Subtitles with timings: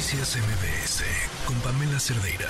[0.00, 1.04] Noticias MBS
[1.44, 2.48] con Pamela Cerdeira.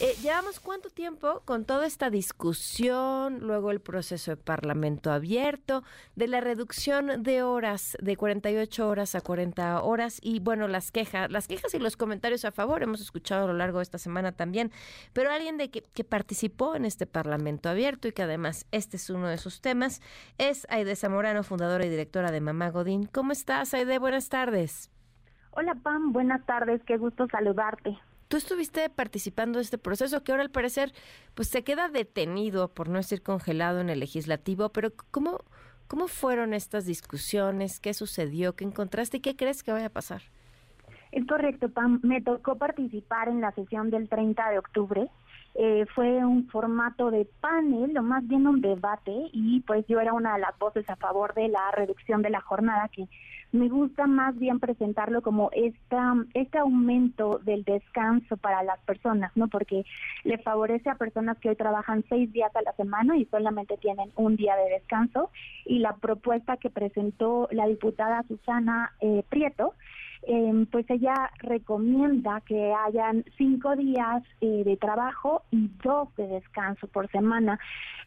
[0.00, 5.82] Eh, llevamos cuánto tiempo con toda esta discusión, luego el proceso de parlamento abierto,
[6.14, 11.30] de la reducción de horas de 48 horas a 40 horas y bueno, las quejas,
[11.30, 14.32] las quejas y los comentarios a favor hemos escuchado a lo largo de esta semana
[14.32, 14.72] también,
[15.14, 19.08] pero alguien de que, que participó en este parlamento abierto y que además este es
[19.08, 20.02] uno de sus temas
[20.36, 23.06] es Aide Zamorano, fundadora y directora de Mamá Godín.
[23.06, 23.98] ¿Cómo estás, Aide?
[23.98, 24.90] Buenas tardes.
[25.58, 27.96] Hola Pam, buenas tardes, qué gusto saludarte.
[28.28, 30.92] Tú estuviste participando de este proceso que ahora al parecer
[31.34, 35.40] pues se queda detenido, por no decir congelado en el legislativo, pero ¿cómo,
[35.86, 37.80] cómo fueron estas discusiones?
[37.80, 38.54] ¿Qué sucedió?
[38.54, 40.24] ¿Qué encontraste qué crees que vaya a pasar?
[41.16, 41.98] Es correcto, Pam.
[42.02, 45.08] Me tocó participar en la sesión del 30 de octubre.
[45.54, 50.12] Eh, fue un formato de panel, o más bien un debate, y pues yo era
[50.12, 53.08] una de las voces a favor de la reducción de la jornada, que
[53.50, 59.48] me gusta más bien presentarlo como esta, este aumento del descanso para las personas, ¿no?
[59.48, 59.86] Porque
[60.24, 64.10] le favorece a personas que hoy trabajan seis días a la semana y solamente tienen
[64.16, 65.30] un día de descanso.
[65.64, 69.72] Y la propuesta que presentó la diputada Susana eh, Prieto,
[70.26, 76.86] eh, pues ella recomienda que hayan cinco días eh, de trabajo y dos de descanso
[76.88, 77.58] por semana.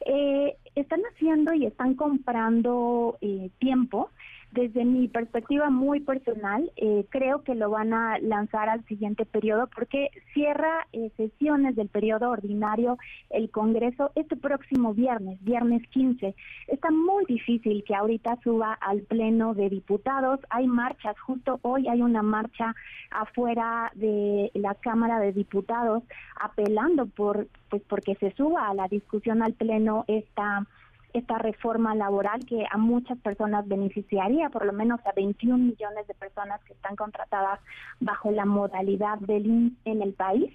[0.06, 4.10] Eh, están haciendo y están comprando eh, tiempo
[4.52, 9.68] desde mi perspectiva muy personal, eh, creo que lo van a lanzar al siguiente periodo
[9.76, 12.98] porque cierra eh, sesiones del periodo ordinario
[13.30, 16.34] el Congreso este próximo viernes, viernes 15.
[16.68, 20.40] Está muy difícil que ahorita suba al Pleno de Diputados.
[20.50, 22.76] Hay marchas, justo hoy hay una marcha
[23.12, 26.04] afuera de la Cámara de Diputados
[26.40, 30.66] apelando por pues porque se suba a la discusión al Pleno esta
[31.14, 36.14] esta reforma laboral que a muchas personas beneficiaría, por lo menos a 21 millones de
[36.14, 37.60] personas que están contratadas
[38.00, 40.52] bajo la modalidad del IN en el país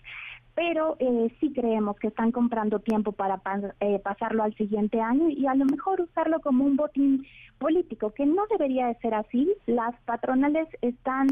[0.55, 3.41] pero eh, sí creemos que están comprando tiempo para
[3.81, 7.27] eh, pasarlo al siguiente año y a lo mejor usarlo como un botín
[7.59, 9.53] político, que no debería de ser así.
[9.67, 11.29] Las patronales están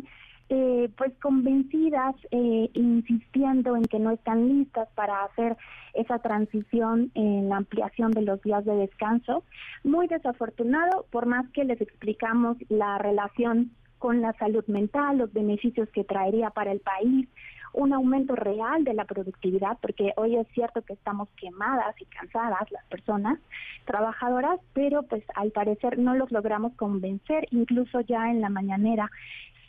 [0.55, 5.57] eh, pues convencidas, eh, insistiendo en que no están listas para hacer
[5.95, 9.45] esa transición en la ampliación de los días de descanso.
[9.83, 15.89] Muy desafortunado, por más que les explicamos la relación con la salud mental, los beneficios
[15.89, 17.27] que traería para el país,
[17.73, 22.71] un aumento real de la productividad, porque hoy es cierto que estamos quemadas y cansadas
[22.71, 23.39] las personas
[23.87, 29.11] trabajadoras, pero pues al parecer no los logramos convencer, incluso ya en la mañanera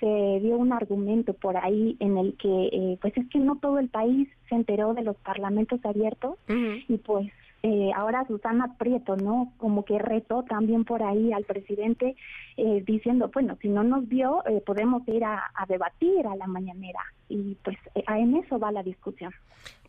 [0.04, 3.80] se dio un argumento por ahí en el que eh, pues es que no todo
[3.80, 7.32] el país se enteró de los parlamentos abiertos y pues
[7.66, 9.54] eh, ahora Susana Prieto, ¿no?
[9.56, 12.18] Como que retó también por ahí al presidente
[12.58, 16.46] eh, diciendo, bueno, si no nos vio, eh, podemos ir a, a, debatir a la
[16.46, 17.00] mañanera.
[17.30, 19.32] Y pues en eso va la discusión.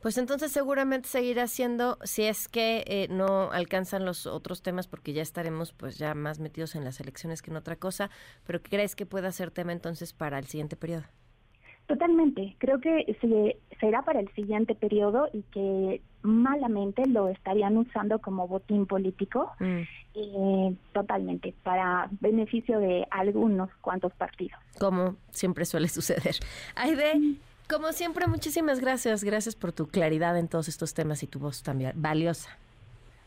[0.01, 5.23] Pues entonces seguramente seguirá siendo, si es que no alcanzan los otros temas, porque ya
[5.23, 8.09] estaremos pues ya más metidos en las elecciones que en otra cosa,
[8.47, 11.05] pero ¿crees que pueda ser tema entonces para el siguiente periodo?
[11.87, 12.56] Totalmente.
[12.59, 18.49] Creo que se, será para el siguiente periodo y que malamente lo estarían usando como
[18.49, 19.81] botín político, mm.
[20.15, 24.59] eh, totalmente, para beneficio de algunos cuantos partidos.
[24.78, 26.37] Como siempre suele suceder.
[26.77, 27.37] Aide, mm.
[27.69, 29.23] como siempre, muchísimas gracias.
[29.23, 32.49] Gracias por tu claridad en todos estos temas y tu voz también valiosa.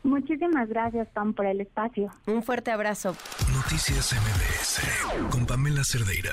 [0.02, 2.12] Muchísimas gracias, Tom, por el espacio.
[2.26, 3.16] Un fuerte abrazo.
[3.54, 6.32] Noticias MBS con Pamela Cerdeira.